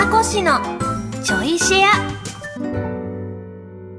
[0.00, 0.22] かこの
[1.22, 1.90] ちょいシェア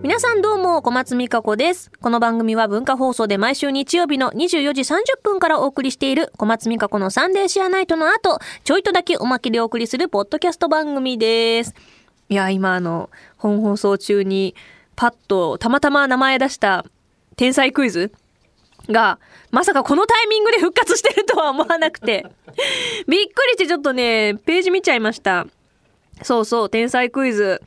[0.00, 1.90] 皆さんどうも、小松美香子です。
[2.00, 11.74] この番組は文化放送で毎週日曜日の24時30分からお送りしている小松美香子のサンデーシェアナイトの後、ちょいとだけおまけでお送りするポッドキャスト番組です。
[12.30, 14.54] いや、今あの、本放送中に
[14.96, 16.86] パッとたまたま名前出した
[17.36, 18.10] 天才クイズ
[18.88, 19.18] が、
[19.50, 22.24] まさかこのタイミングで復活してるとは思わなくて、
[23.06, 25.46] びっくりしてちょっとね、ページ見ちゃいました。
[26.22, 27.62] そうそう、天才クイズ。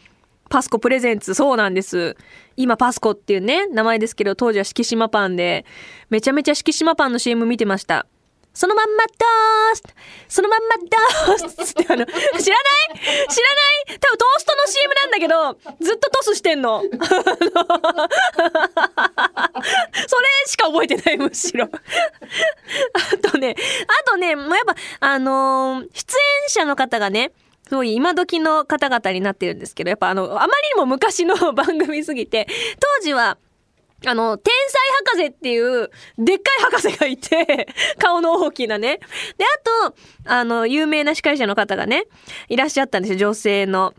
[0.50, 2.16] パスコプレゼンツ、そうなんです。
[2.58, 5.66] 今パスコっていうね、名前ですけど、当時は敷島パンで、
[6.12, 8.06] めちゃめちゃ敷島パンの CM 見てました。
[8.54, 9.84] そのまんまドース
[10.28, 12.38] そのまんまドースってあの、知らない？
[12.38, 13.98] 知らない？
[14.00, 16.84] 多分トーストの CM なんだけど、ずっとトスしてんの。
[16.86, 16.96] それ
[20.46, 21.66] しか覚えてない、むしろ。
[21.66, 21.70] あ
[23.28, 23.56] とね、
[24.06, 27.32] あとね、もうやっぱ、あのー、出演者の方がね、
[27.68, 32.48] すごい今時の方々になってるんですけど、やっぱあの、あまりにも昔の 番組すぎて、
[32.80, 33.38] 当時は、
[34.06, 37.68] あの、天才博士っていう、でっかい博士がいて、
[38.00, 39.00] 顔の大きなね。
[39.38, 42.08] で、あと、あの、有名な司会者の方がね、
[42.50, 43.94] いらっしゃったんですよ、女性の。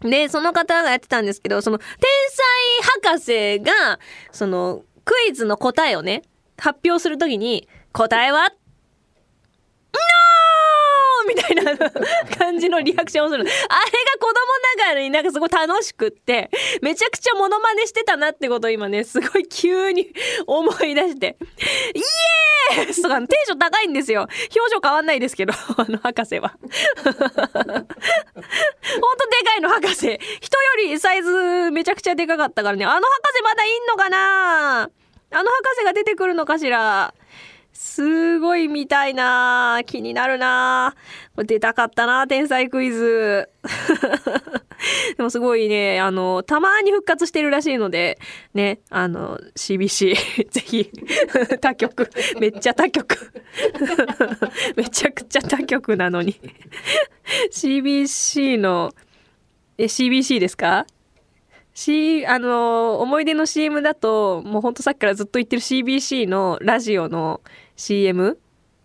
[0.00, 1.86] で、その方がやってたんですけど、その、天
[2.30, 3.98] 才博士が、
[4.30, 6.22] その、クイズの答えをね、
[6.56, 8.52] 発表するときに、答えは
[9.92, 10.21] NO!
[11.28, 11.76] みたいな
[12.36, 13.44] 感じのリアクションをする。
[13.44, 13.56] あれが
[14.20, 14.34] 子供
[14.78, 20.12] ながらになんかすごい楽しくって、めちゃくちゃモノマネしてたなってことを今ね、すごい急に
[20.46, 21.36] 思い出して、
[21.94, 22.00] イ
[22.78, 24.22] エーイとかテンション高いんですよ。
[24.22, 26.54] 表情変わんないですけど、あの博士は。
[27.02, 27.24] ほんとで
[29.44, 29.94] かいの博士。
[29.94, 30.18] 人よ
[30.78, 33.06] りサイズめちゃくちゃでかかったからね、あの博
[33.36, 34.82] 士まだいんのかな？
[34.82, 37.14] あの博士が出てくるのかしら？
[37.72, 40.94] すごい見たいな気になるな
[41.36, 43.48] 出たかったな天才クイズ。
[45.16, 48.18] でもすごいね、あの、たまに復活してるらしいので、
[48.54, 50.14] ね、あの、CBC、
[50.50, 50.90] ぜひ、
[51.60, 52.10] 他局、
[52.40, 53.16] めっちゃ他局。
[54.76, 56.38] めちゃくちゃ他局なのに。
[57.52, 58.92] CBC の、
[59.78, 60.86] え、CBC ですか
[61.74, 67.40] ？C、あの、思い出の CM だと、もうほんとさっきからずっと言ってる CBC のラジオの
[67.82, 68.38] CM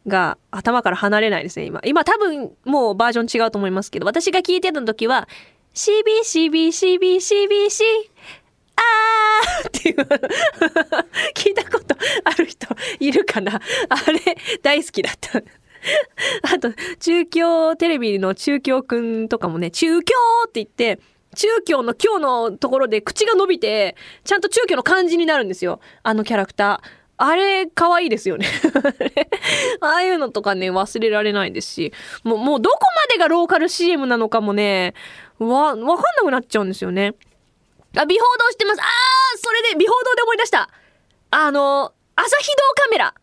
[0.07, 1.81] が頭から離れないですね、今。
[1.85, 5.27] 今多分もうバージョン違うと思いますけど、私が聞いてた時は、
[5.75, 7.83] CBCBCBCBC
[8.75, 9.97] あー っていう
[11.35, 12.65] 聞いたことある人
[12.99, 13.61] いるかな？
[13.89, 14.19] あれ
[14.63, 15.37] 大好きだった
[16.53, 20.15] あと、中京テレビの中京くんとかもね、中京
[20.47, 20.99] って言って、
[21.35, 25.81] 中京の今日のところで口が伸びて、ちゃんと中京の漢字になるんですよ。
[26.01, 26.96] あのキャラクター。
[27.17, 28.47] あれ、可愛いですよね
[29.81, 34.93] ああいうのとかね、忘れられないですし、もう、もうどこまでがローカル CM なのかもね、
[35.39, 37.15] わ、わかんなくなっちゃうんですよね。
[37.95, 38.81] あ、美報道してます。
[38.81, 38.87] あー
[39.39, 40.69] それで、美報道で思い出した。
[41.31, 43.13] あの、朝日堂カメラ。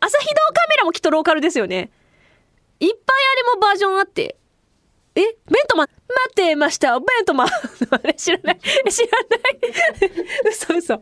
[0.00, 1.90] 朝日堂カメラもきっとローカルですよね。
[2.80, 2.98] いっぱい
[3.32, 4.36] あれもバージョンあって。
[5.16, 5.34] えベン
[5.68, 5.86] トマン？
[5.86, 5.96] 待
[6.30, 6.98] ってました。
[6.98, 7.48] ベントマン。
[7.90, 8.58] あれ知らない。
[8.90, 9.58] 知らない。
[10.50, 10.94] 嘘嘘。
[10.94, 10.98] え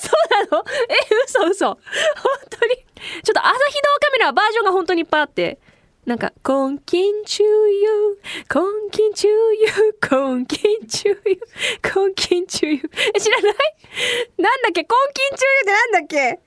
[0.00, 0.64] そうなの？
[0.88, 0.94] え
[1.26, 1.66] 嘘嘘。
[1.66, 1.78] 本
[2.50, 2.76] 当に？
[2.76, 5.58] ちょっと朝日堂カメラはバージョンが本当にいっぱいあって。
[6.04, 8.18] なんか、根金中油、
[8.52, 9.28] 根金中
[10.10, 12.90] 油、根金中油、根金中油。
[13.14, 13.54] え、知らない？
[14.36, 14.82] なんだっけ？
[14.82, 16.40] 根金中油ってなんだっけ？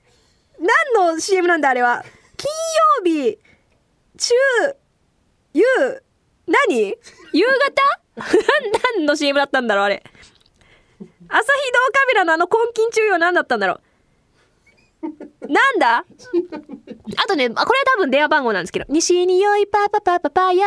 [0.60, 2.04] 何の CM なんだあれは？
[2.36, 2.48] 金
[3.02, 3.38] 曜日、
[4.16, 4.76] 中、油、
[6.68, 6.94] 何？
[7.32, 8.00] 夕方？
[8.96, 10.02] 何の CM だったんだろうあれ。
[11.28, 13.80] 朝日堂カメラのあの根金中央何だったんだろ
[15.02, 15.48] う。
[15.52, 15.98] なんだ？
[15.98, 16.04] あ
[17.28, 18.86] とね、これは多分電話番号なんですけど。
[18.88, 20.66] 西によいパパパパパや。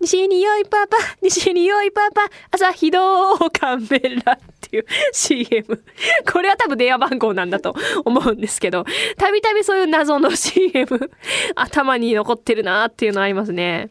[0.00, 5.82] 西によいパパ、西によいパパ、朝日堂カメラっていう CM。
[6.30, 7.74] これは多分電話番号なんだと
[8.04, 8.84] 思うんですけど、
[9.16, 11.10] たびたびそういう謎の CM
[11.54, 13.90] 頭に残ってるなっていうのありますね。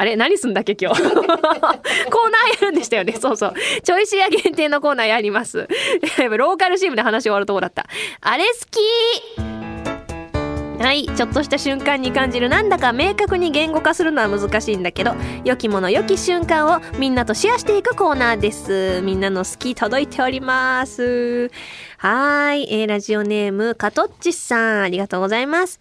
[0.00, 1.02] あれ何すんだっけ今日？
[1.02, 1.36] コーナーや
[2.62, 3.12] るんでしたよね。
[3.20, 3.54] そうそう。
[3.82, 5.68] ちょいシェア限定のコーナーやります。
[6.38, 7.84] ローカルシームで話終わるとこだった。
[8.22, 8.80] あれ好き
[10.82, 11.06] はい。
[11.06, 15.12] ちょっとした瞬間に感じるなんだか明確に言語化するのは難しいんだけど、
[15.44, 19.02] 良きもの良き瞬間をみんなとシェアしていくコーナーです。
[19.02, 21.50] みんなの好き届いております。
[21.98, 22.66] はい。
[22.72, 25.78] えー、ラジオネーム、かとっちさん、ありがとうございます。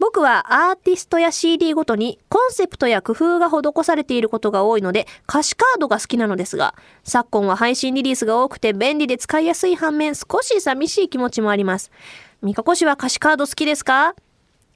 [0.00, 6.74] 僕はアーティストや CD ごとにコンセプトや工夫が施されていることが多いので歌詞カードが好きなのですが、
[7.04, 11.92] 昨今は配信リリースが多くて便利で使いやすい反面少し寂しい気持ちもあります。
[12.40, 14.14] みかこしは歌詞カード好きですか？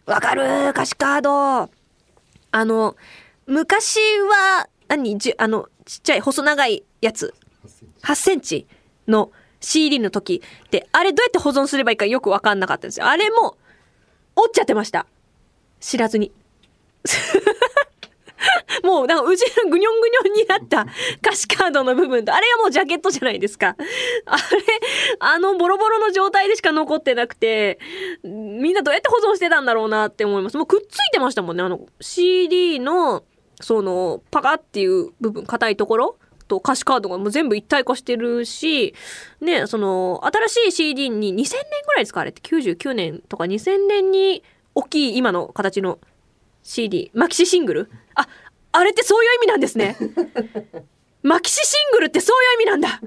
[0.04, 0.68] わかる！
[0.68, 1.70] 歌詞カード。
[2.50, 2.94] あの、
[3.46, 3.98] 昔
[4.28, 5.16] は何？
[5.16, 7.32] じあのちっちゃい細長いやつ。
[8.02, 8.66] 8センチ
[9.08, 10.42] の CD の時。
[10.70, 13.06] であれどうやって保存すればいいかよく分かんなかったんですよ。
[13.06, 13.56] あれも
[14.36, 15.06] 折っちゃってました。
[15.84, 16.32] 知らずに。
[18.82, 20.86] もうなんかうちのぐにょんぐにょんになった
[21.18, 23.76] 歌詞カードの部分とあれがもうジャケットじゃないですか。
[24.26, 24.42] あれ
[25.18, 27.78] あのボロボロの状態でしか残ってなくて
[28.22, 30.56] みんなどうやって保存してたんだろうなって思います。
[30.56, 33.24] もうくっついてましたもんねあの CD の
[33.60, 36.16] そのパカっていう部分硬いところ
[36.48, 38.94] と歌詞カードがもう全部一体化してるし、
[39.40, 41.44] ね、その新しい CD に2000年
[41.86, 42.40] ぐらい使われって。
[42.40, 44.42] 99年とか2000年に
[44.74, 45.98] 大きい今の形の
[46.62, 47.90] CD マキシシングル？
[48.14, 48.26] あ
[48.72, 49.96] あれってそういう意味なんですね。
[51.22, 53.00] マキシシングルってそういう意味なんだ。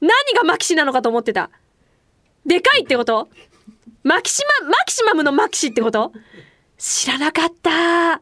[0.00, 1.50] 何がマキシなのかと思ってた。
[2.44, 3.28] でかいってこと？
[4.02, 6.12] マキシママキシマムのマキシってこと？
[6.76, 8.20] 知らなかった。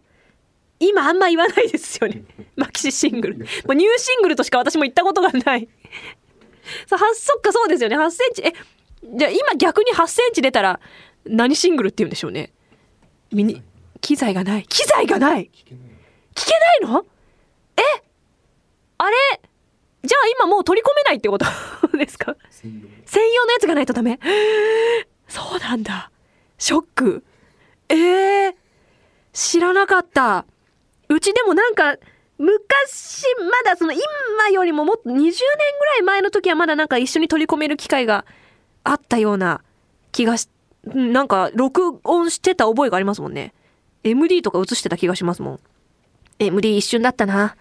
[0.78, 2.24] 今あんま言わないですよね。
[2.56, 3.38] マキシシングル。
[3.38, 5.68] もうニューシングルとしか私も言ったことがない。
[6.86, 7.98] さあそっかそうですよね。
[7.98, 8.52] 8センチえ
[9.02, 10.80] じゃあ今逆に8センチ出たら
[11.24, 12.52] 何シングルって言うんでしょうね
[13.32, 13.62] ミニ
[14.00, 14.64] 機材がない。
[14.68, 15.50] 機材がない。
[16.34, 16.52] 聞け
[16.84, 17.04] ないの？
[17.76, 17.82] え？
[18.98, 19.16] あれ？
[20.02, 21.46] じゃあ今もう取り込めないってこと？
[21.96, 22.36] ですか？
[22.50, 22.72] 専
[23.32, 23.44] 用。
[23.46, 24.18] のやつがないとダメ。
[25.28, 26.10] そうなんだ。
[26.58, 27.24] ショック。
[27.88, 28.54] えー、
[29.32, 30.46] 知らなかった。
[31.08, 31.96] うちでもなんか
[32.38, 33.24] 昔
[33.64, 34.00] まだその今
[34.52, 35.34] よりももっと20年ぐら
[35.98, 38.24] い前の時はまだなんか一緒に取り込める機会が
[38.84, 39.62] あったような
[40.12, 40.48] 気がし
[40.84, 43.52] なんか録音してた覚えがありますもんね
[44.04, 45.60] MD とか映してた気がしますもん。
[46.38, 47.56] MD 一瞬だったな。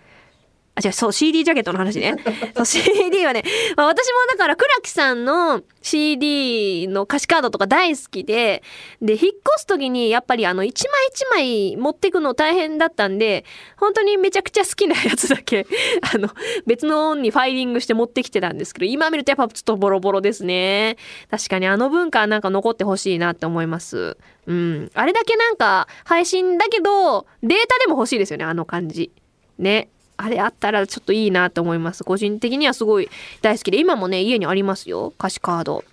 [0.84, 2.16] あ、違う、そう、CD ジャケットの話ね。
[2.56, 3.44] そう、CD はね、
[3.76, 8.64] まあ、私もだから倉木さんの CD の歌詞カードとか大好きで、
[9.02, 13.46] で、引っ越す時にやっぱりあの、一枚一枚持ってくの大変だったんで、
[13.78, 15.68] 本当にめちゃくちゃ好きなやつだけ、
[16.14, 16.30] あの、
[16.66, 20.98] 別のにファイリングして持ってきてたんですけど、今見るとやっぱちょっとボロボロですね。
[21.30, 24.18] 確かにあの文化はなんか残ってほしいなって思います。
[24.48, 24.92] うん。
[24.94, 29.12] あれだけなんか配信だけど、データでも欲しいですよね、あの感じ。
[29.58, 29.90] ね。
[30.21, 32.04] あれあったらちょっといいなと思います。
[32.04, 33.10] 個人的にはすごい
[33.42, 35.13] 大好きで、今もね、家にありますよ。
[35.18, 35.83] 歌詞カード。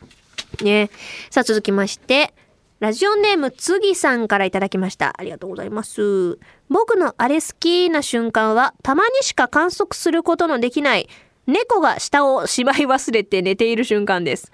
[0.63, 0.91] ね。
[1.31, 2.35] さあ続きまして、
[2.81, 5.15] ラジオネームつぎさんからいただきました。
[5.17, 6.39] ありがとうございます。
[6.69, 11.09] 僕のあれ好きな瞬間は、たまにしか観測することのできない、
[11.47, 14.51] 猫が下をしまい忘れて寝ている瞬間です。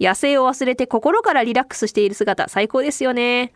[0.00, 3.52] 野生を忘れて心からリラックスしている姿、最高ですよね。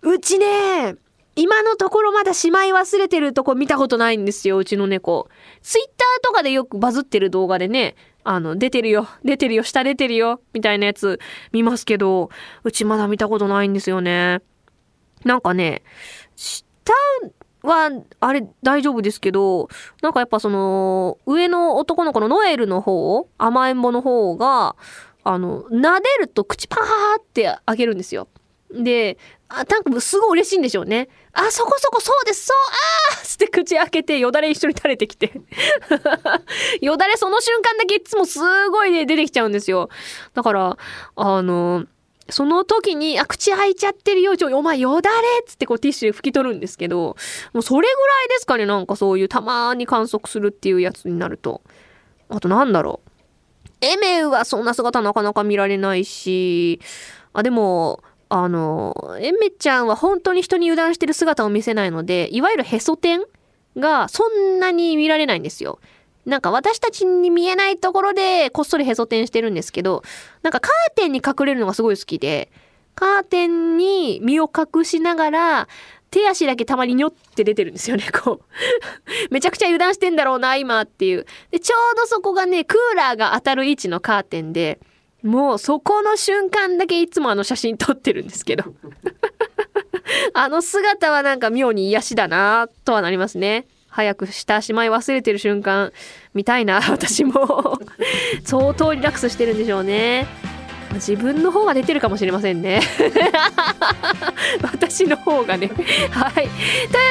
[0.00, 0.96] うちね、
[1.36, 5.28] 今のところまだしまい忘れてるとこ見たことないんですよ、うちの猫。
[5.60, 7.94] ツイッターとかでよくバズってる動画でね、
[8.24, 11.20] あの、出てるよ、出てるよ、下出てるよ、みたいなやつ
[11.52, 12.30] 見ますけど、
[12.64, 14.40] うちまだ見たことないんですよね。
[15.24, 15.82] なんかね、
[16.36, 16.64] 下
[17.62, 17.90] は、
[18.20, 19.68] あれ大丈夫ですけど、
[20.00, 24.74] なんかやっぱその、上の男の子のノエルの方、甘えん坊の方が、
[25.22, 26.80] あの、撫でると口パー
[27.20, 28.28] って開けるんですよ。
[28.70, 31.08] で、あ、なんかすごい嬉しいんでしょうね。
[31.32, 32.56] あ、そこそこそうです、そう、
[33.20, 35.32] あーって口開けてよだれ一緒に垂れてきて。
[36.80, 38.40] よだれその瞬間だけいつもす
[38.70, 39.88] ごいね、出てきちゃうんですよ。
[40.34, 40.76] だから、
[41.16, 41.84] あの、
[42.28, 47.16] その時に、あ、口開いちゃってるよ、ちょ、お前よだれっつってこうティッシュで拭き取るんですけど、
[47.52, 51.62] もうそれぐらいですかね、なんかそういうたまーに観測するっていうやつになると。
[52.28, 53.10] あとなんだろう。
[53.80, 56.80] エメウはそんな姿なかなか見られないし、
[57.32, 63.22] あ、でも、あの、エメちゃんは本当に人に油断してる姿を見せないので、いわゆるへそ天
[63.76, 65.78] がそんなに見られないんですよ。
[66.24, 70.02] なんか私たちに見えないところでこっそりへそ天してるんですけど、
[70.42, 72.50] なんかカーテンに隠れるのがすごい好きで、
[72.96, 75.68] カーテンに身を隠しながら、
[76.10, 78.44] 手足だけたまににょって出てるんですよね、こう。
[79.30, 81.26] めちゃくちゃ油断してんだろうな、今っていう。
[81.50, 84.80] で、ちょうどそこがね、クーラーが当たる位置のカーテンで、
[85.22, 88.64] もうそこの瞬間だけいつもあの写真撮ってるんですけど。
[90.34, 93.66] あの姿はなんか妙に癒しだなとはなりますね。
[93.88, 95.92] 早く下しまい忘れてる瞬間
[96.34, 97.80] 見たいな 私も。
[98.44, 100.26] 相当リラックスしてるんでしょうね。
[100.94, 102.80] 自分の方が出てるかもしれませんね。
[104.62, 105.70] 私の方がね。
[106.10, 106.34] はい。
[106.34, 106.46] とい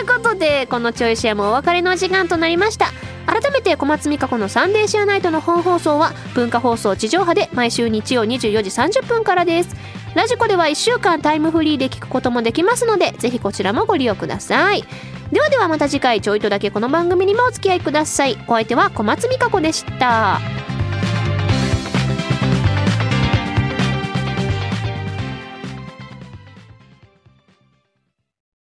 [0.01, 2.91] うことでこのちょいシェアもお別れの時間となりました。
[3.25, 9.75] 改めて小松美香子のサンデーシアナイトの本放送は文化放送地上波で毎週日曜24時30分からです。
[10.15, 14.83] ラジコでは1週間タイムフリーで聞くこともできますのでぜひこちらもご利用ください。
[15.31, 18.37] ではではまた次回ちょいとだけこの番組にもお付き合いください。
[18.47, 20.39] お相手は小松美香子でした。